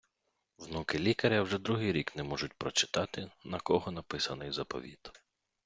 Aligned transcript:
Внуки 0.57 0.99
лікаря 0.99 1.41
вже 1.41 1.57
другий 1.57 1.91
рік 1.91 2.15
не 2.15 2.23
можуть 2.23 2.53
прочитати 2.53 3.31
на 3.45 3.59
кого 3.59 3.91
написаний 3.91 4.51
заповіт 4.51 5.11